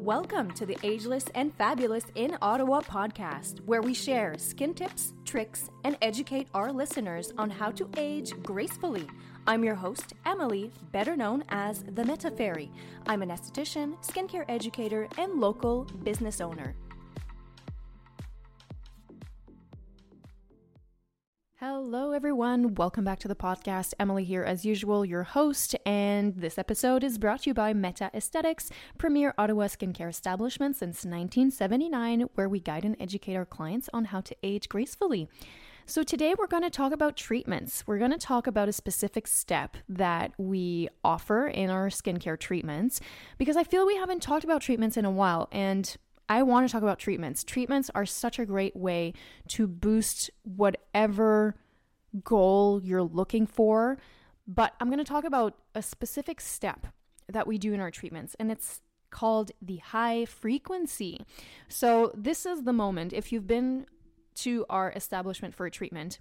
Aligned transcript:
Welcome 0.00 0.52
to 0.52 0.64
the 0.64 0.78
Ageless 0.82 1.26
and 1.34 1.54
Fabulous 1.56 2.06
in 2.14 2.38
Ottawa 2.40 2.80
podcast, 2.80 3.60
where 3.66 3.82
we 3.82 3.92
share 3.92 4.38
skin 4.38 4.72
tips, 4.72 5.12
tricks, 5.26 5.68
and 5.84 5.98
educate 6.00 6.48
our 6.54 6.72
listeners 6.72 7.34
on 7.36 7.50
how 7.50 7.70
to 7.72 7.86
age 7.98 8.32
gracefully. 8.42 9.06
I'm 9.46 9.62
your 9.62 9.74
host, 9.74 10.14
Emily, 10.24 10.72
better 10.90 11.16
known 11.16 11.44
as 11.50 11.82
the 11.82 12.02
Meta 12.02 12.30
Fairy. 12.30 12.72
I'm 13.06 13.20
an 13.20 13.28
esthetician, 13.28 14.02
skincare 14.02 14.46
educator, 14.48 15.06
and 15.18 15.38
local 15.38 15.84
business 16.02 16.40
owner. 16.40 16.74
Hello, 21.60 22.12
everyone. 22.12 22.74
Welcome 22.76 23.04
back 23.04 23.18
to 23.18 23.28
the 23.28 23.34
podcast. 23.34 23.92
Emily 24.00 24.24
here, 24.24 24.42
as 24.42 24.64
usual, 24.64 25.04
your 25.04 25.24
host. 25.24 25.76
And 25.84 26.34
this 26.34 26.56
episode 26.56 27.04
is 27.04 27.18
brought 27.18 27.42
to 27.42 27.50
you 27.50 27.54
by 27.54 27.74
Meta 27.74 28.10
Aesthetics, 28.14 28.70
premier 28.96 29.34
Ottawa 29.36 29.66
skincare 29.66 30.08
establishment 30.08 30.76
since 30.76 31.04
1979, 31.04 32.30
where 32.34 32.48
we 32.48 32.60
guide 32.60 32.86
and 32.86 32.96
educate 32.98 33.36
our 33.36 33.44
clients 33.44 33.90
on 33.92 34.06
how 34.06 34.22
to 34.22 34.34
age 34.42 34.70
gracefully. 34.70 35.28
So, 35.84 36.02
today 36.02 36.34
we're 36.38 36.46
going 36.46 36.62
to 36.62 36.70
talk 36.70 36.92
about 36.92 37.18
treatments. 37.18 37.84
We're 37.86 37.98
going 37.98 38.12
to 38.12 38.16
talk 38.16 38.46
about 38.46 38.70
a 38.70 38.72
specific 38.72 39.26
step 39.26 39.76
that 39.86 40.32
we 40.38 40.88
offer 41.04 41.46
in 41.46 41.68
our 41.68 41.88
skincare 41.90 42.38
treatments 42.38 43.02
because 43.36 43.58
I 43.58 43.64
feel 43.64 43.86
we 43.86 43.96
haven't 43.96 44.22
talked 44.22 44.44
about 44.44 44.62
treatments 44.62 44.96
in 44.96 45.04
a 45.04 45.10
while. 45.10 45.46
And 45.52 45.94
I 46.30 46.44
want 46.44 46.66
to 46.66 46.72
talk 46.72 46.82
about 46.82 47.00
treatments. 47.00 47.42
Treatments 47.42 47.90
are 47.92 48.06
such 48.06 48.38
a 48.38 48.46
great 48.46 48.76
way 48.76 49.14
to 49.48 49.66
boost 49.66 50.30
whatever 50.44 51.56
goal 52.22 52.80
you're 52.84 53.02
looking 53.02 53.48
for. 53.48 53.98
But 54.46 54.74
I'm 54.80 54.86
going 54.86 54.98
to 54.98 55.04
talk 55.04 55.24
about 55.24 55.56
a 55.74 55.82
specific 55.82 56.40
step 56.40 56.86
that 57.28 57.48
we 57.48 57.58
do 57.58 57.72
in 57.72 57.80
our 57.80 57.90
treatments, 57.90 58.36
and 58.38 58.50
it's 58.50 58.80
called 59.10 59.50
the 59.60 59.78
high 59.78 60.24
frequency. 60.24 61.20
So, 61.68 62.12
this 62.16 62.46
is 62.46 62.62
the 62.62 62.72
moment 62.72 63.12
if 63.12 63.32
you've 63.32 63.48
been 63.48 63.86
to 64.36 64.64
our 64.70 64.92
establishment 64.94 65.54
for 65.54 65.66
a 65.66 65.70
treatment. 65.70 66.20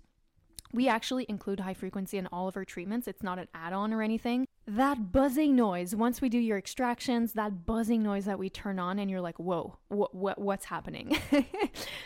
We 0.74 0.88
actually 0.88 1.28
include 1.30 1.60
high 1.60 1.74
frequency 1.76 2.18
in 2.18 2.28
all 2.28 2.48
of 2.48 2.58
our 2.58 2.66
treatments. 2.66 3.08
It's 3.08 3.24
not 3.24 3.40
an 3.40 3.48
add 3.54 3.74
on 3.74 3.94
or 3.94 4.02
anything 4.02 4.48
that 4.76 5.12
buzzing 5.12 5.56
noise 5.56 5.96
once 5.96 6.22
we 6.22 6.30
do 6.30 6.38
your 6.38 6.58
extractions 6.58 7.34
that 7.34 7.66
buzzing 7.66 8.04
noise 8.04 8.26
that 8.26 8.40
we 8.40 8.50
turn 8.50 8.80
on 8.80 9.00
and 9.00 9.10
you're 9.10 9.22
like 9.22 9.40
whoa 9.40 9.78
what 9.90 10.40
what's 10.40 10.66
happening? 10.66 11.18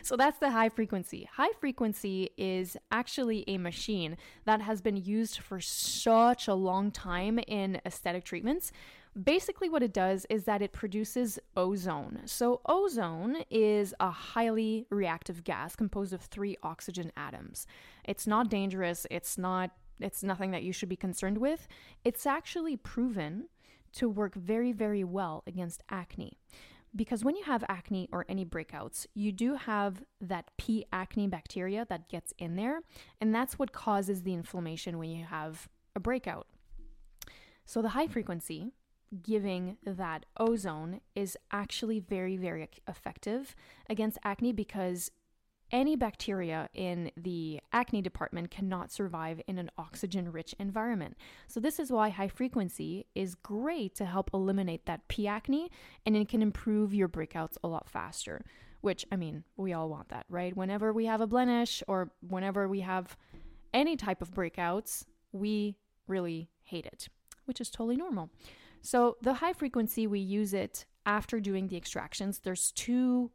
So 0.03 0.17
that's 0.17 0.37
the 0.37 0.51
high 0.51 0.67
frequency. 0.67 1.29
High 1.31 1.53
frequency 1.61 2.31
is 2.37 2.75
actually 2.91 3.45
a 3.47 3.57
machine 3.57 4.17
that 4.43 4.61
has 4.61 4.81
been 4.81 4.97
used 4.97 5.39
for 5.39 5.61
such 5.61 6.49
a 6.49 6.53
long 6.53 6.91
time 6.91 7.39
in 7.47 7.79
aesthetic 7.85 8.25
treatments. 8.25 8.73
Basically 9.21 9.69
what 9.69 9.81
it 9.81 9.93
does 9.93 10.25
is 10.29 10.43
that 10.43 10.61
it 10.61 10.73
produces 10.73 11.39
ozone. 11.55 12.21
So 12.25 12.59
ozone 12.65 13.37
is 13.49 13.93
a 14.01 14.11
highly 14.11 14.85
reactive 14.89 15.45
gas 15.45 15.73
composed 15.75 16.11
of 16.11 16.21
three 16.21 16.57
oxygen 16.63 17.13
atoms. 17.15 17.65
It's 18.03 18.27
not 18.27 18.49
dangerous. 18.49 19.07
It's 19.09 19.37
not 19.37 19.71
it's 19.99 20.23
nothing 20.23 20.51
that 20.51 20.63
you 20.63 20.73
should 20.73 20.89
be 20.89 20.95
concerned 20.95 21.37
with. 21.37 21.67
It's 22.03 22.25
actually 22.25 22.77
proven 22.77 23.47
to 23.93 24.09
work 24.09 24.35
very, 24.35 24.71
very 24.71 25.03
well 25.03 25.43
against 25.45 25.83
acne. 25.89 26.39
Because 26.95 27.23
when 27.23 27.35
you 27.35 27.43
have 27.43 27.63
acne 27.67 28.07
or 28.11 28.25
any 28.29 28.45
breakouts, 28.45 29.07
you 29.15 29.31
do 29.31 29.55
have 29.55 30.03
that 30.21 30.51
P. 30.57 30.85
acne 30.91 31.27
bacteria 31.27 31.85
that 31.89 32.07
gets 32.07 32.33
in 32.37 32.55
there, 32.55 32.81
and 33.19 33.33
that's 33.33 33.57
what 33.57 33.71
causes 33.71 34.21
the 34.21 34.33
inflammation 34.33 34.99
when 34.99 35.09
you 35.09 35.25
have 35.25 35.69
a 35.95 35.99
breakout. 35.99 36.47
So, 37.65 37.81
the 37.81 37.89
high 37.89 38.07
frequency 38.07 38.73
giving 39.21 39.77
that 39.85 40.25
ozone 40.37 41.01
is 41.15 41.37
actually 41.51 41.99
very, 41.99 42.35
very 42.35 42.69
effective 42.87 43.55
against 43.89 44.17
acne 44.23 44.51
because 44.51 45.11
any 45.73 45.95
bacteria 45.95 46.69
in 46.75 47.11
the 47.17 47.59
acne 47.73 48.01
department 48.01 48.51
cannot 48.51 48.91
survive 48.91 49.41
in 49.47 49.57
an 49.57 49.71
oxygen 49.77 50.31
rich 50.31 50.53
environment. 50.59 51.17
So, 51.47 51.59
this 51.59 51.79
is 51.79 51.91
why 51.91 52.09
high 52.09 52.27
frequency 52.27 53.07
is 53.15 53.35
great 53.35 53.95
to 53.95 54.05
help 54.05 54.29
eliminate 54.33 54.85
that 54.85 55.07
P 55.07 55.27
acne 55.27 55.71
and 56.05 56.15
it 56.15 56.29
can 56.29 56.43
improve 56.43 56.93
your 56.93 57.09
breakouts 57.09 57.57
a 57.63 57.67
lot 57.67 57.89
faster. 57.89 58.45
Which, 58.81 59.05
I 59.11 59.15
mean, 59.15 59.43
we 59.57 59.73
all 59.73 59.89
want 59.89 60.09
that, 60.09 60.25
right? 60.29 60.55
Whenever 60.55 60.93
we 60.93 61.05
have 61.05 61.21
a 61.21 61.27
blemish 61.27 61.81
or 61.87 62.11
whenever 62.27 62.67
we 62.67 62.81
have 62.81 63.17
any 63.73 63.95
type 63.95 64.21
of 64.21 64.31
breakouts, 64.31 65.05
we 65.31 65.77
really 66.05 66.49
hate 66.63 66.85
it, 66.85 67.07
which 67.45 67.59
is 67.59 67.69
totally 67.69 67.95
normal. 67.95 68.29
So, 68.81 69.17
the 69.21 69.35
high 69.35 69.53
frequency, 69.53 70.05
we 70.05 70.19
use 70.19 70.53
it 70.53 70.85
after 71.05 71.39
doing 71.39 71.67
the 71.67 71.77
extractions. 71.77 72.39
There's 72.39 72.71
two 72.71 73.31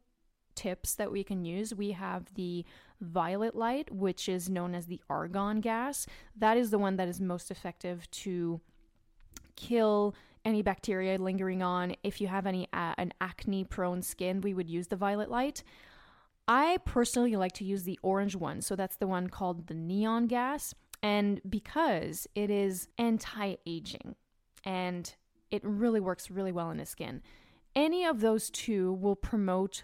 tips 0.59 0.95
that 0.95 1.09
we 1.09 1.23
can 1.23 1.45
use. 1.45 1.73
We 1.73 1.91
have 1.91 2.33
the 2.33 2.65
violet 2.99 3.55
light, 3.55 3.89
which 3.93 4.27
is 4.27 4.49
known 4.49 4.75
as 4.75 4.87
the 4.87 5.01
argon 5.09 5.61
gas. 5.61 6.05
That 6.35 6.57
is 6.57 6.69
the 6.69 6.77
one 6.77 6.97
that 6.97 7.07
is 7.07 7.21
most 7.21 7.49
effective 7.49 8.11
to 8.11 8.59
kill 9.55 10.15
any 10.43 10.61
bacteria 10.61 11.17
lingering 11.17 11.63
on. 11.63 11.95
If 12.03 12.19
you 12.19 12.27
have 12.27 12.45
any 12.45 12.67
uh, 12.73 12.93
an 12.97 13.13
acne 13.21 13.63
prone 13.63 14.01
skin, 14.01 14.41
we 14.41 14.53
would 14.53 14.69
use 14.69 14.87
the 14.87 14.97
violet 14.97 15.31
light. 15.31 15.63
I 16.45 16.77
personally 16.83 17.37
like 17.37 17.53
to 17.53 17.63
use 17.63 17.83
the 17.83 17.99
orange 18.03 18.35
one. 18.35 18.61
So 18.61 18.75
that's 18.75 18.97
the 18.97 19.07
one 19.07 19.29
called 19.29 19.67
the 19.67 19.73
neon 19.73 20.27
gas. 20.27 20.75
And 21.01 21.39
because 21.49 22.27
it 22.35 22.49
is 22.49 22.89
anti 22.97 23.55
aging 23.65 24.15
and 24.65 25.15
it 25.51 25.61
really 25.63 26.01
works 26.01 26.29
really 26.29 26.51
well 26.51 26.69
in 26.69 26.77
the 26.77 26.85
skin, 26.85 27.21
any 27.75 28.03
of 28.03 28.19
those 28.19 28.49
two 28.49 28.91
will 28.93 29.15
promote 29.15 29.83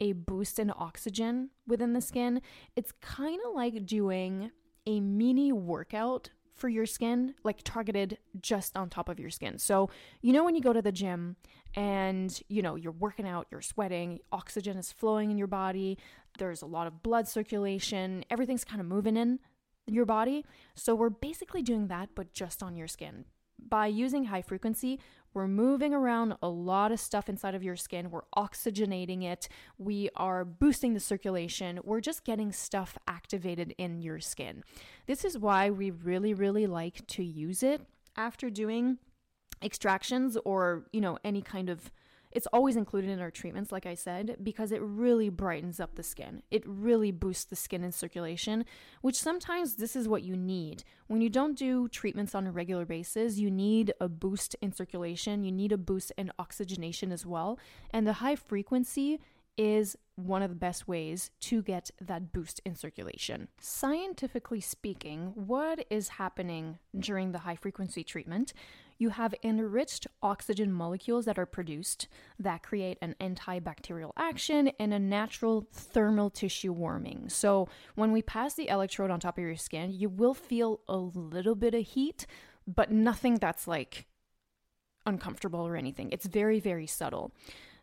a 0.00 0.12
boost 0.12 0.58
in 0.58 0.72
oxygen 0.76 1.50
within 1.66 1.92
the 1.92 2.00
skin. 2.00 2.42
It's 2.76 2.92
kind 3.00 3.40
of 3.46 3.54
like 3.54 3.86
doing 3.86 4.50
a 4.86 5.00
mini 5.00 5.52
workout 5.52 6.30
for 6.54 6.68
your 6.68 6.86
skin, 6.86 7.34
like 7.44 7.60
targeted 7.64 8.18
just 8.40 8.76
on 8.76 8.88
top 8.88 9.08
of 9.08 9.18
your 9.18 9.30
skin. 9.30 9.58
So, 9.58 9.90
you 10.20 10.32
know, 10.32 10.44
when 10.44 10.54
you 10.54 10.60
go 10.60 10.72
to 10.72 10.82
the 10.82 10.92
gym 10.92 11.36
and, 11.74 12.40
you 12.48 12.62
know, 12.62 12.76
you're 12.76 12.92
working 12.92 13.26
out, 13.26 13.46
you're 13.50 13.62
sweating, 13.62 14.20
oxygen 14.30 14.76
is 14.76 14.92
flowing 14.92 15.30
in 15.30 15.38
your 15.38 15.46
body, 15.46 15.98
there's 16.38 16.62
a 16.62 16.66
lot 16.66 16.86
of 16.86 17.02
blood 17.02 17.26
circulation, 17.26 18.24
everything's 18.30 18.64
kind 18.64 18.80
of 18.80 18.86
moving 18.86 19.16
in 19.16 19.38
your 19.86 20.04
body. 20.04 20.44
So, 20.74 20.94
we're 20.94 21.10
basically 21.10 21.62
doing 21.62 21.88
that, 21.88 22.10
but 22.14 22.32
just 22.32 22.62
on 22.62 22.76
your 22.76 22.88
skin. 22.88 23.24
By 23.68 23.86
using 23.86 24.24
high 24.24 24.42
frequency, 24.42 25.00
we're 25.34 25.48
moving 25.48 25.94
around 25.94 26.34
a 26.42 26.48
lot 26.48 26.92
of 26.92 27.00
stuff 27.00 27.28
inside 27.28 27.54
of 27.54 27.62
your 27.62 27.76
skin. 27.76 28.10
We're 28.10 28.26
oxygenating 28.36 29.22
it. 29.22 29.48
We 29.78 30.10
are 30.14 30.44
boosting 30.44 30.92
the 30.92 31.00
circulation. 31.00 31.80
We're 31.84 32.00
just 32.00 32.24
getting 32.24 32.52
stuff 32.52 32.98
activated 33.08 33.74
in 33.78 34.02
your 34.02 34.20
skin. 34.20 34.62
This 35.06 35.24
is 35.24 35.38
why 35.38 35.70
we 35.70 35.90
really, 35.90 36.34
really 36.34 36.66
like 36.66 37.06
to 37.08 37.24
use 37.24 37.62
it 37.62 37.80
after 38.16 38.50
doing 38.50 38.98
extractions 39.62 40.36
or, 40.44 40.86
you 40.92 41.00
know, 41.00 41.18
any 41.24 41.40
kind 41.40 41.70
of 41.70 41.90
it's 42.32 42.46
always 42.48 42.76
included 42.76 43.10
in 43.10 43.20
our 43.20 43.30
treatments, 43.30 43.72
like 43.72 43.86
I 43.86 43.94
said, 43.94 44.36
because 44.42 44.72
it 44.72 44.80
really 44.82 45.28
brightens 45.28 45.80
up 45.80 45.94
the 45.94 46.02
skin. 46.02 46.42
It 46.50 46.62
really 46.66 47.10
boosts 47.10 47.44
the 47.44 47.56
skin 47.56 47.84
and 47.84 47.94
circulation, 47.94 48.64
which 49.00 49.16
sometimes 49.16 49.76
this 49.76 49.94
is 49.94 50.08
what 50.08 50.22
you 50.22 50.36
need. 50.36 50.84
When 51.06 51.20
you 51.20 51.30
don't 51.30 51.56
do 51.56 51.88
treatments 51.88 52.34
on 52.34 52.46
a 52.46 52.52
regular 52.52 52.84
basis, 52.84 53.38
you 53.38 53.50
need 53.50 53.92
a 54.00 54.08
boost 54.08 54.56
in 54.60 54.72
circulation, 54.72 55.44
you 55.44 55.52
need 55.52 55.72
a 55.72 55.78
boost 55.78 56.12
in 56.16 56.32
oxygenation 56.38 57.12
as 57.12 57.26
well. 57.26 57.58
And 57.90 58.06
the 58.06 58.14
high 58.14 58.36
frequency 58.36 59.20
is 59.58 59.96
one 60.16 60.42
of 60.42 60.50
the 60.50 60.56
best 60.56 60.88
ways 60.88 61.30
to 61.40 61.62
get 61.62 61.90
that 62.00 62.32
boost 62.32 62.60
in 62.64 62.74
circulation. 62.74 63.48
Scientifically 63.60 64.60
speaking, 64.60 65.32
what 65.34 65.84
is 65.90 66.08
happening 66.08 66.78
during 66.98 67.32
the 67.32 67.40
high 67.40 67.56
frequency 67.56 68.02
treatment? 68.02 68.52
You 69.02 69.08
have 69.08 69.34
enriched 69.42 70.06
oxygen 70.22 70.72
molecules 70.72 71.24
that 71.24 71.36
are 71.36 71.44
produced 71.44 72.06
that 72.38 72.62
create 72.62 72.98
an 73.02 73.16
antibacterial 73.20 74.12
action 74.16 74.70
and 74.78 74.94
a 74.94 74.98
natural 75.00 75.66
thermal 75.72 76.30
tissue 76.30 76.72
warming. 76.72 77.28
So, 77.28 77.68
when 77.96 78.12
we 78.12 78.22
pass 78.22 78.54
the 78.54 78.68
electrode 78.68 79.10
on 79.10 79.18
top 79.18 79.38
of 79.38 79.42
your 79.42 79.56
skin, 79.56 79.90
you 79.90 80.08
will 80.08 80.34
feel 80.34 80.82
a 80.86 80.98
little 80.98 81.56
bit 81.56 81.74
of 81.74 81.84
heat, 81.84 82.28
but 82.64 82.92
nothing 82.92 83.38
that's 83.38 83.66
like 83.66 84.06
uncomfortable 85.04 85.66
or 85.66 85.74
anything. 85.74 86.10
It's 86.12 86.26
very, 86.26 86.60
very 86.60 86.86
subtle. 86.86 87.32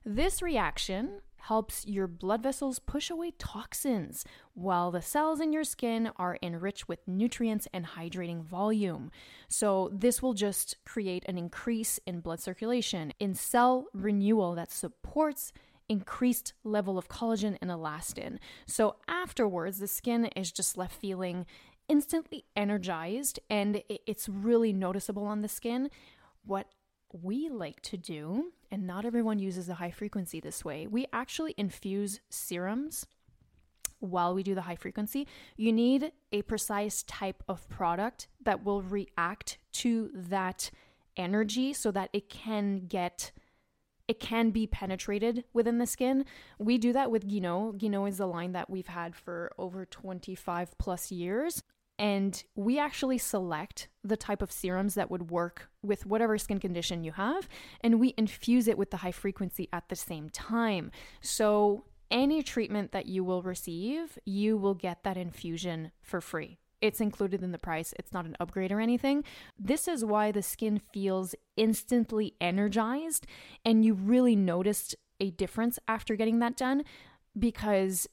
This 0.05 0.41
reaction 0.41 1.19
helps 1.39 1.85
your 1.85 2.07
blood 2.07 2.43
vessels 2.43 2.79
push 2.79 3.09
away 3.09 3.31
toxins, 3.37 4.25
while 4.53 4.91
the 4.91 5.01
cells 5.01 5.39
in 5.39 5.53
your 5.53 5.63
skin 5.63 6.11
are 6.17 6.37
enriched 6.41 6.87
with 6.87 7.07
nutrients 7.07 7.67
and 7.73 7.85
hydrating 7.85 8.43
volume. 8.43 9.11
So, 9.47 9.89
this 9.93 10.21
will 10.21 10.33
just 10.33 10.75
create 10.85 11.23
an 11.27 11.37
increase 11.37 11.99
in 12.05 12.21
blood 12.21 12.39
circulation, 12.39 13.13
in 13.19 13.33
cell 13.35 13.85
renewal 13.93 14.55
that 14.55 14.71
supports 14.71 15.51
increased 15.87 16.53
level 16.63 16.97
of 16.97 17.09
collagen 17.09 17.57
and 17.61 17.71
elastin. 17.71 18.37
So, 18.67 18.97
afterwards, 19.07 19.79
the 19.79 19.87
skin 19.87 20.25
is 20.35 20.51
just 20.51 20.77
left 20.77 20.95
feeling 20.95 21.45
instantly 21.87 22.45
energized 22.55 23.39
and 23.49 23.81
it's 23.89 24.29
really 24.29 24.71
noticeable 24.71 25.25
on 25.25 25.41
the 25.41 25.47
skin. 25.47 25.89
What 26.45 26.67
we 27.13 27.49
like 27.49 27.81
to 27.81 27.97
do, 27.97 28.51
and 28.71 28.85
not 28.85 29.05
everyone 29.05 29.39
uses 29.39 29.67
the 29.67 29.75
high 29.75 29.91
frequency 29.91 30.39
this 30.39 30.63
way, 30.63 30.87
we 30.87 31.07
actually 31.11 31.55
infuse 31.57 32.19
serums 32.29 33.05
while 33.99 34.33
we 34.33 34.43
do 34.43 34.55
the 34.55 34.61
high 34.61 34.75
frequency. 34.75 35.27
You 35.57 35.73
need 35.73 36.11
a 36.31 36.41
precise 36.43 37.03
type 37.03 37.43
of 37.47 37.67
product 37.69 38.27
that 38.43 38.63
will 38.63 38.81
react 38.81 39.57
to 39.73 40.09
that 40.13 40.71
energy 41.17 41.73
so 41.73 41.91
that 41.91 42.09
it 42.13 42.29
can 42.29 42.87
get 42.87 43.31
it 44.07 44.19
can 44.19 44.49
be 44.49 44.65
penetrated 44.65 45.43
within 45.53 45.77
the 45.77 45.85
skin. 45.85 46.25
We 46.57 46.79
do 46.79 46.93
that 46.93 47.11
with 47.11 47.27
Guinot. 47.27 47.77
Guinot 47.77 48.09
is 48.09 48.17
the 48.17 48.25
line 48.25 48.53
that 48.53 48.67
we've 48.67 48.87
had 48.87 49.15
for 49.15 49.51
over 49.55 49.85
25 49.85 50.75
plus 50.79 51.11
years. 51.11 51.61
And 51.99 52.41
we 52.55 52.79
actually 52.79 53.17
select 53.17 53.89
the 54.05 54.15
type 54.15 54.41
of 54.41 54.53
serums 54.53 54.95
that 54.95 55.11
would 55.11 55.29
work 55.29 55.69
with 55.83 56.05
whatever 56.05 56.37
skin 56.37 56.59
condition 56.59 57.03
you 57.03 57.11
have, 57.11 57.49
and 57.81 57.99
we 57.99 58.13
infuse 58.17 58.69
it 58.69 58.77
with 58.77 58.89
the 58.89 58.97
high 58.97 59.11
frequency 59.11 59.67
at 59.73 59.89
the 59.89 59.95
same 59.97 60.29
time. 60.29 60.91
So, 61.21 61.83
any 62.09 62.41
treatment 62.41 62.91
that 62.93 63.05
you 63.05 63.23
will 63.23 63.43
receive, 63.43 64.17
you 64.25 64.57
will 64.57 64.73
get 64.73 65.03
that 65.03 65.17
infusion 65.17 65.91
for 66.01 66.21
free. 66.21 66.57
It's 66.81 67.01
included 67.01 67.43
in 67.43 67.51
the 67.51 67.59
price. 67.59 67.93
It's 67.99 68.13
not 68.13 68.25
an 68.25 68.37
upgrade 68.39 68.71
or 68.71 68.79
anything. 68.79 69.23
This 69.59 69.87
is 69.87 70.05
why 70.05 70.31
the 70.31 70.41
skin 70.41 70.81
feels 70.93 71.35
instantly 71.57 72.35
energized 72.39 73.27
and 73.65 73.83
you 73.83 73.93
really 73.93 74.35
noticed 74.35 74.95
a 75.19 75.31
difference 75.31 75.77
after 75.87 76.15
getting 76.15 76.39
that 76.39 76.55
done 76.55 76.83
because 77.37 78.07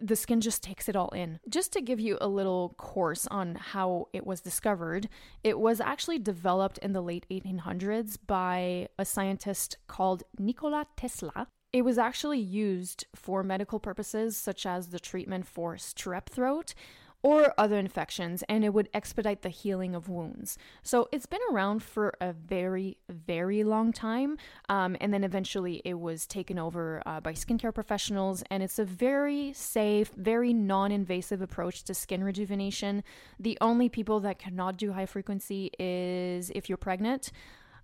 the 0.00 0.16
skin 0.16 0.40
just 0.40 0.62
takes 0.62 0.88
it 0.88 0.96
all 0.96 1.10
in. 1.10 1.40
Just 1.48 1.72
to 1.72 1.80
give 1.80 2.00
you 2.00 2.18
a 2.20 2.28
little 2.28 2.74
course 2.76 3.26
on 3.28 3.54
how 3.54 4.08
it 4.12 4.26
was 4.26 4.40
discovered, 4.40 5.08
it 5.42 5.58
was 5.58 5.80
actually 5.80 6.18
developed 6.18 6.78
in 6.78 6.92
the 6.92 7.02
late 7.02 7.26
1800s 7.30 8.16
by 8.26 8.88
a 8.98 9.04
scientist 9.04 9.78
called 9.86 10.22
Nikola 10.38 10.86
Tesla. 10.96 11.48
It 11.72 11.82
was 11.82 11.98
actually 11.98 12.40
used 12.40 13.06
for 13.14 13.42
medical 13.44 13.78
purposes, 13.78 14.36
such 14.36 14.66
as 14.66 14.88
the 14.88 14.98
treatment 14.98 15.46
for 15.46 15.76
strep 15.76 16.26
throat, 16.26 16.74
or 17.22 17.52
other 17.58 17.78
infections, 17.78 18.42
and 18.48 18.64
it 18.64 18.72
would 18.72 18.88
expedite 18.94 19.42
the 19.42 19.50
healing 19.50 19.94
of 19.94 20.08
wounds. 20.08 20.56
So 20.82 21.08
it's 21.12 21.26
been 21.26 21.40
around 21.52 21.82
for 21.82 22.14
a 22.20 22.32
very, 22.32 22.96
very 23.08 23.62
long 23.62 23.92
time. 23.92 24.38
Um, 24.68 24.96
and 25.00 25.12
then 25.12 25.22
eventually 25.22 25.82
it 25.84 26.00
was 26.00 26.26
taken 26.26 26.58
over 26.58 27.02
uh, 27.04 27.20
by 27.20 27.32
skincare 27.32 27.74
professionals, 27.74 28.42
and 28.50 28.62
it's 28.62 28.78
a 28.78 28.84
very 28.84 29.52
safe, 29.52 30.12
very 30.16 30.52
non 30.54 30.92
invasive 30.92 31.42
approach 31.42 31.84
to 31.84 31.94
skin 31.94 32.24
rejuvenation. 32.24 33.04
The 33.38 33.58
only 33.60 33.88
people 33.88 34.20
that 34.20 34.38
cannot 34.38 34.78
do 34.78 34.92
high 34.92 35.06
frequency 35.06 35.70
is 35.78 36.50
if 36.54 36.68
you're 36.68 36.78
pregnant. 36.78 37.32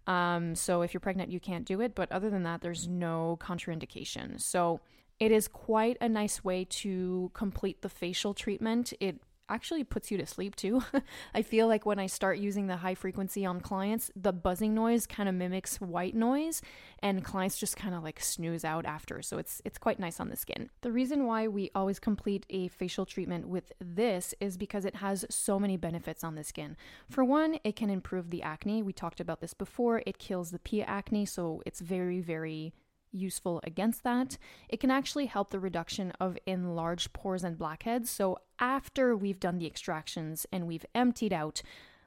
Um, 0.06 0.54
so 0.54 0.82
if 0.82 0.94
you're 0.94 1.00
pregnant, 1.00 1.30
you 1.30 1.40
can't 1.40 1.64
do 1.64 1.80
it. 1.80 1.94
But 1.94 2.10
other 2.12 2.30
than 2.30 2.44
that, 2.44 2.60
there's 2.60 2.86
no 2.88 3.38
contraindication. 3.40 4.40
So 4.40 4.80
it 5.18 5.32
is 5.32 5.48
quite 5.48 5.96
a 6.00 6.08
nice 6.08 6.44
way 6.44 6.64
to 6.64 7.30
complete 7.34 7.82
the 7.82 7.88
facial 7.88 8.34
treatment. 8.34 8.92
It 9.00 9.20
actually 9.48 9.84
puts 9.84 10.10
you 10.10 10.18
to 10.18 10.26
sleep 10.26 10.56
too. 10.56 10.82
I 11.34 11.42
feel 11.42 11.68
like 11.68 11.86
when 11.86 11.98
I 11.98 12.06
start 12.06 12.38
using 12.38 12.66
the 12.66 12.76
high 12.76 12.94
frequency 12.94 13.46
on 13.46 13.60
clients, 13.60 14.10
the 14.16 14.32
buzzing 14.32 14.74
noise 14.74 15.06
kind 15.06 15.28
of 15.28 15.34
mimics 15.34 15.80
white 15.80 16.14
noise 16.14 16.62
and 17.00 17.24
clients 17.24 17.58
just 17.58 17.76
kind 17.76 17.94
of 17.94 18.02
like 18.02 18.20
snooze 18.20 18.64
out 18.64 18.86
after. 18.86 19.22
So 19.22 19.38
it's 19.38 19.62
it's 19.64 19.78
quite 19.78 19.98
nice 19.98 20.20
on 20.20 20.28
the 20.28 20.36
skin. 20.36 20.70
The 20.80 20.92
reason 20.92 21.26
why 21.26 21.48
we 21.48 21.70
always 21.74 21.98
complete 21.98 22.46
a 22.50 22.68
facial 22.68 23.06
treatment 23.06 23.48
with 23.48 23.72
this 23.80 24.34
is 24.40 24.56
because 24.56 24.84
it 24.84 24.96
has 24.96 25.24
so 25.30 25.58
many 25.58 25.76
benefits 25.76 26.24
on 26.24 26.34
the 26.34 26.44
skin. 26.44 26.76
For 27.08 27.24
one, 27.24 27.58
it 27.64 27.76
can 27.76 27.90
improve 27.90 28.30
the 28.30 28.42
acne. 28.42 28.82
We 28.82 28.92
talked 28.92 29.20
about 29.20 29.40
this 29.40 29.54
before. 29.54 30.02
It 30.06 30.18
kills 30.18 30.50
the 30.50 30.58
P. 30.58 30.82
acne, 30.82 31.26
so 31.26 31.62
it's 31.64 31.80
very 31.80 32.20
very 32.20 32.72
useful 33.16 33.60
against 33.64 34.02
that. 34.04 34.38
It 34.68 34.80
can 34.80 34.90
actually 34.90 35.26
help 35.26 35.50
the 35.50 35.60
reduction 35.60 36.12
of 36.20 36.38
enlarged 36.46 37.12
pores 37.12 37.44
and 37.44 37.58
blackheads. 37.58 38.10
So, 38.10 38.38
after 38.58 39.16
we've 39.16 39.40
done 39.40 39.58
the 39.58 39.66
extractions 39.66 40.46
and 40.52 40.66
we've 40.66 40.86
emptied 40.94 41.32
out 41.32 41.62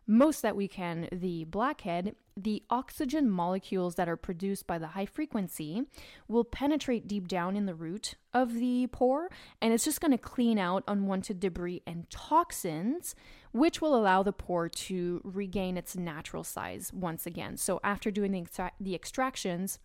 most 0.09 0.41
that 0.41 0.55
we 0.55 0.67
can 0.67 1.07
the 1.11 1.43
blackhead, 1.43 2.15
the 2.35 2.63
oxygen 2.71 3.29
molecules 3.29 3.93
that 3.93 4.09
are 4.09 4.17
produced 4.17 4.65
by 4.65 4.79
the 4.79 4.87
high 4.87 5.05
frequency 5.05 5.83
will 6.27 6.43
penetrate 6.43 7.07
deep 7.07 7.27
down 7.27 7.55
in 7.55 7.67
the 7.67 7.75
root 7.75 8.15
of 8.33 8.55
the 8.55 8.87
pore 8.87 9.29
and 9.61 9.71
it's 9.71 9.85
just 9.85 10.01
going 10.01 10.11
to 10.11 10.17
clean 10.17 10.57
out 10.57 10.83
unwanted 10.87 11.39
debris 11.39 11.83
and 11.85 12.09
toxins, 12.09 13.13
which 13.51 13.81
will 13.81 13.95
allow 13.95 14.23
the 14.23 14.33
pore 14.33 14.67
to 14.67 15.21
regain 15.23 15.77
its 15.77 15.95
natural 15.95 16.43
size 16.43 16.91
once 16.91 17.27
again. 17.27 17.55
So, 17.55 17.79
after 17.83 18.09
doing 18.09 18.31
the, 18.31 18.39
extra- 18.39 18.71
the 18.79 18.95
extractions, 18.95 19.77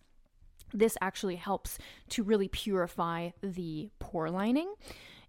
this 0.73 0.97
actually 1.01 1.35
helps 1.35 1.77
to 2.09 2.23
really 2.23 2.47
purify 2.47 3.29
the 3.41 3.89
pore 3.99 4.29
lining. 4.29 4.73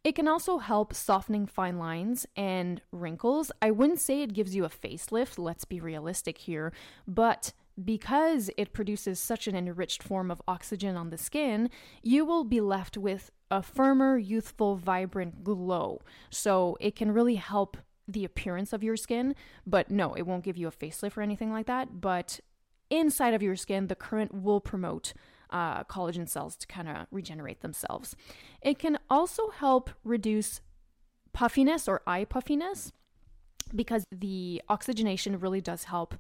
It 0.04 0.14
can 0.14 0.28
also 0.28 0.58
help 0.58 0.94
softening 0.94 1.46
fine 1.46 1.78
lines 1.78 2.26
and 2.36 2.80
wrinkles. 2.92 3.50
I 3.60 3.72
wouldn't 3.72 4.00
say 4.00 4.22
it 4.22 4.34
gives 4.34 4.54
you 4.54 4.64
a 4.64 4.68
facelift, 4.68 5.36
let's 5.36 5.64
be 5.64 5.80
realistic 5.80 6.38
here, 6.38 6.72
but 7.08 7.52
because 7.84 8.50
it 8.56 8.72
produces 8.72 9.18
such 9.18 9.46
an 9.46 9.56
enriched 9.56 10.02
form 10.02 10.30
of 10.30 10.40
oxygen 10.46 10.96
on 10.96 11.10
the 11.10 11.18
skin, 11.18 11.70
you 12.02 12.24
will 12.24 12.44
be 12.44 12.60
left 12.60 12.96
with 12.96 13.30
a 13.50 13.62
firmer, 13.62 14.16
youthful, 14.16 14.76
vibrant 14.76 15.44
glow. 15.44 16.00
So 16.30 16.76
it 16.80 16.96
can 16.96 17.12
really 17.12 17.34
help 17.34 17.76
the 18.08 18.24
appearance 18.24 18.72
of 18.72 18.84
your 18.84 18.96
skin, 18.96 19.34
but 19.66 19.90
no, 19.90 20.14
it 20.14 20.22
won't 20.22 20.44
give 20.44 20.56
you 20.56 20.68
a 20.68 20.72
facelift 20.72 21.16
or 21.16 21.22
anything 21.22 21.52
like 21.52 21.66
that. 21.66 22.00
But 22.00 22.40
inside 22.90 23.34
of 23.34 23.42
your 23.42 23.56
skin, 23.56 23.86
the 23.86 23.94
current 23.94 24.34
will 24.34 24.60
promote 24.60 25.12
uh, 25.50 25.84
collagen 25.84 26.28
cells 26.28 26.56
to 26.56 26.66
kind 26.66 26.88
of 26.88 27.06
regenerate 27.10 27.60
themselves. 27.60 28.16
It 28.62 28.78
can 28.78 28.98
also 29.08 29.50
help 29.50 29.90
reduce 30.04 30.60
puffiness 31.32 31.86
or 31.86 32.02
eye 32.06 32.24
puffiness 32.24 32.92
because 33.74 34.04
the 34.12 34.62
oxygenation 34.68 35.38
really 35.38 35.60
does 35.60 35.84
help 35.84 36.14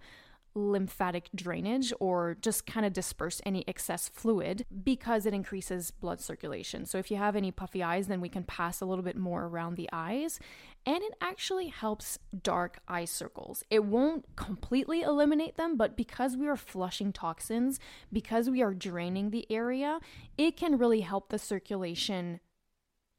lymphatic 0.56 1.28
drainage 1.34 1.92
or 2.00 2.36
just 2.40 2.66
kind 2.66 2.86
of 2.86 2.92
disperse 2.92 3.40
any 3.44 3.62
excess 3.68 4.08
fluid 4.08 4.64
because 4.82 5.26
it 5.26 5.34
increases 5.34 5.90
blood 5.90 6.20
circulation. 6.20 6.86
So 6.86 6.98
if 6.98 7.10
you 7.10 7.18
have 7.18 7.36
any 7.36 7.50
puffy 7.52 7.82
eyes, 7.82 8.06
then 8.06 8.20
we 8.20 8.28
can 8.28 8.42
pass 8.42 8.80
a 8.80 8.86
little 8.86 9.04
bit 9.04 9.16
more 9.16 9.44
around 9.44 9.76
the 9.76 9.88
eyes. 9.92 10.40
And 10.86 11.02
it 11.02 11.14
actually 11.20 11.68
helps 11.68 12.18
dark 12.42 12.78
eye 12.88 13.04
circles. 13.04 13.64
It 13.70 13.84
won't 13.84 14.24
completely 14.36 15.02
eliminate 15.02 15.56
them, 15.56 15.76
but 15.76 15.96
because 15.96 16.36
we 16.36 16.48
are 16.48 16.56
flushing 16.56 17.12
toxins, 17.12 17.78
because 18.12 18.48
we 18.48 18.62
are 18.62 18.72
draining 18.72 19.30
the 19.30 19.46
area, 19.50 20.00
it 20.38 20.56
can 20.56 20.78
really 20.78 21.02
help 21.02 21.28
the 21.28 21.38
circulation 21.38 22.40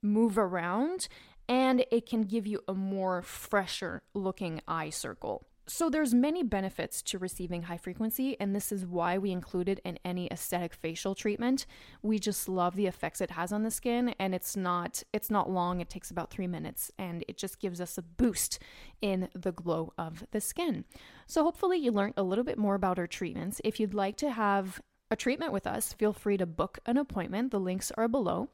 move 0.01 0.38
around 0.38 1.08
and 1.50 1.86
it 1.91 2.06
can 2.08 2.24
give 2.24 2.46
you 2.46 2.62
a 2.67 2.74
more 2.74 3.22
fresher 3.22 4.01
looking 4.13 4.62
eye 4.67 4.89
circle. 4.89 5.47
So 5.69 5.89
there's 5.89 6.13
many 6.13 6.43
benefits 6.43 7.01
to 7.03 7.17
receiving 7.17 7.63
high 7.63 7.77
frequency 7.77 8.38
and 8.39 8.55
this 8.55 8.71
is 8.71 8.86
why 8.86 9.17
we 9.17 9.31
include 9.31 9.67
it 9.67 9.81
in 9.83 10.00
any 10.05 10.27
aesthetic 10.31 10.74
facial 10.74 11.13
treatment. 11.13 11.65
We 12.01 12.19
just 12.19 12.47
love 12.47 12.77
the 12.77 12.88
effects 12.88 13.19
it 13.19 13.31
has 13.31 13.51
on 13.51 13.63
the 13.63 13.71
skin 13.71 14.15
and 14.17 14.33
it's 14.33 14.55
not 14.55 15.03
it's 15.12 15.29
not 15.29 15.50
long. 15.50 15.81
It 15.81 15.89
takes 15.89 16.09
about 16.09 16.31
3 16.31 16.47
minutes 16.47 16.89
and 16.97 17.25
it 17.27 17.38
just 17.38 17.59
gives 17.59 17.81
us 17.81 17.97
a 17.97 18.01
boost 18.01 18.59
in 19.01 19.27
the 19.36 19.51
glow 19.51 19.91
of 19.97 20.24
the 20.31 20.39
skin. 20.39 20.86
So 21.25 21.43
hopefully 21.43 21.77
you 21.77 21.91
learned 21.91 22.13
a 22.15 22.24
little 22.24 22.45
bit 22.45 22.57
more 22.57 22.75
about 22.75 22.97
our 22.97 23.07
treatments. 23.07 23.59
If 23.65 23.77
you'd 23.77 23.93
like 23.93 24.15
to 24.17 24.31
have 24.31 24.79
a 25.12 25.17
treatment 25.17 25.51
with 25.51 25.67
us, 25.67 25.91
feel 25.91 26.13
free 26.13 26.38
to 26.38 26.45
book 26.45 26.79
an 26.86 26.95
appointment. 26.95 27.51
The 27.51 27.59
links 27.59 27.91
are 27.97 28.07
below. 28.07 28.47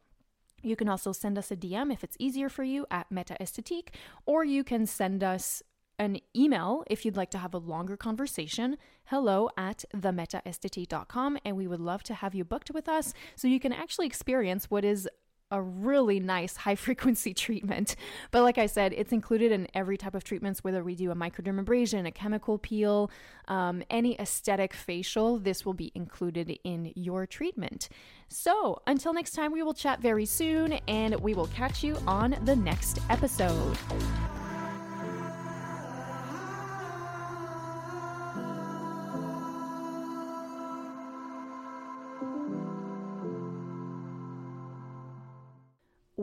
You 0.64 0.76
can 0.76 0.90
also 0.90 1.12
send 1.12 1.38
us 1.38 1.52
a 1.52 1.58
DM 1.58 1.92
if 1.94 2.04
it's 2.04 2.18
easier 2.20 2.50
for 2.50 2.64
you 2.64 2.88
at 2.90 3.12
Meta 3.12 3.36
Esthétique, 3.40 3.90
or 4.26 4.44
you 4.46 4.64
can 4.64 4.88
send 4.88 5.24
us 5.24 5.62
an 6.00 6.20
email 6.36 6.84
if 6.90 7.06
you'd 7.06 7.18
like 7.18 7.30
to 7.32 7.38
have 7.38 7.54
a 7.54 7.58
longer 7.58 7.96
conversation 7.96 8.78
hello 9.06 9.50
at 9.58 9.86
themetaesthetike.com 9.96 11.38
and 11.46 11.56
we 11.56 11.68
would 11.68 11.80
love 11.80 12.04
to 12.04 12.14
have 12.14 12.34
you 12.34 12.44
booked 12.44 12.72
with 12.72 12.88
us 12.88 13.14
so 13.36 13.48
you 13.48 13.60
can 13.60 13.74
actually 13.74 14.08
experience 14.08 14.72
what 14.72 14.84
is 14.84 15.08
a 15.54 15.62
really 15.62 16.20
nice 16.20 16.58
high 16.58 16.76
frequency 16.88 17.34
treatment. 17.34 17.96
But 18.32 18.44
like 18.44 18.58
I 18.58 18.66
said, 18.66 18.92
it's 18.94 19.14
included 19.14 19.52
in 19.52 19.68
every 19.74 19.98
type 19.98 20.16
of 20.16 20.24
treatments, 20.24 20.64
whether 20.64 20.84
we 20.84 20.96
do 20.96 21.12
a 21.12 21.16
microdermabrasion, 21.16 22.06
a 22.08 22.12
chemical 22.12 22.58
peel, 22.58 23.10
um, 23.48 23.84
any 23.90 24.20
aesthetic 24.20 24.74
facial, 24.74 25.38
this 25.38 25.66
will 25.66 25.76
be 25.76 25.92
included 25.96 26.58
in 26.64 26.92
your 26.96 27.26
treatment. 27.26 27.88
So 28.28 28.82
until 28.88 29.14
next 29.14 29.32
time, 29.32 29.52
we 29.52 29.64
will 29.64 29.76
chat 29.76 30.02
very 30.02 30.26
soon 30.26 30.74
and 30.88 31.16
we 31.22 31.34
will 31.34 31.48
catch 31.48 31.84
you 31.84 31.98
on 32.08 32.36
the 32.44 32.56
next 32.56 33.00
episode. 33.10 33.78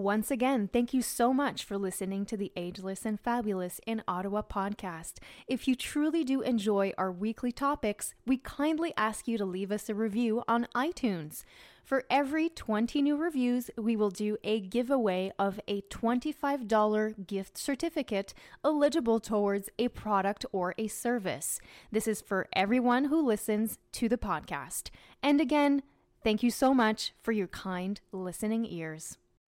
Once 0.00 0.30
again, 0.30 0.66
thank 0.66 0.94
you 0.94 1.02
so 1.02 1.30
much 1.30 1.62
for 1.62 1.76
listening 1.76 2.24
to 2.24 2.34
the 2.34 2.50
Ageless 2.56 3.04
and 3.04 3.20
Fabulous 3.20 3.82
in 3.86 4.02
Ottawa 4.08 4.40
podcast. 4.40 5.18
If 5.46 5.68
you 5.68 5.74
truly 5.74 6.24
do 6.24 6.40
enjoy 6.40 6.94
our 6.96 7.12
weekly 7.12 7.52
topics, 7.52 8.14
we 8.24 8.38
kindly 8.38 8.94
ask 8.96 9.28
you 9.28 9.36
to 9.36 9.44
leave 9.44 9.70
us 9.70 9.90
a 9.90 9.94
review 9.94 10.42
on 10.48 10.66
iTunes. 10.74 11.44
For 11.84 12.04
every 12.08 12.48
20 12.48 13.02
new 13.02 13.14
reviews, 13.14 13.70
we 13.76 13.94
will 13.94 14.08
do 14.08 14.38
a 14.42 14.60
giveaway 14.60 15.32
of 15.38 15.60
a 15.68 15.82
$25 15.82 17.26
gift 17.26 17.58
certificate 17.58 18.32
eligible 18.64 19.20
towards 19.20 19.68
a 19.78 19.88
product 19.88 20.46
or 20.50 20.74
a 20.78 20.88
service. 20.88 21.60
This 21.92 22.08
is 22.08 22.22
for 22.22 22.48
everyone 22.54 23.04
who 23.04 23.20
listens 23.20 23.78
to 23.92 24.08
the 24.08 24.16
podcast. 24.16 24.88
And 25.22 25.42
again, 25.42 25.82
thank 26.24 26.42
you 26.42 26.50
so 26.50 26.72
much 26.72 27.12
for 27.20 27.32
your 27.32 27.48
kind 27.48 28.00
listening 28.12 28.64
ears. 28.64 29.18